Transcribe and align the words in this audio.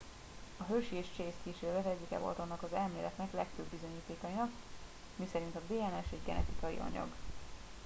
a 0.57 0.63
hershey 0.63 0.97
és 0.97 1.05
chase 1.15 1.37
kísérlet 1.43 1.85
egyike 1.85 2.17
volt 2.17 2.39
annak 2.39 2.63
az 2.63 2.73
elméletnek 2.73 3.31
legfőbb 3.33 3.65
bizonyítékainak 3.65 4.51
miszerint 5.15 5.55
a 5.55 5.61
dns 5.73 6.11
egy 6.11 6.23
genetikai 6.25 6.77
anyag 6.77 7.07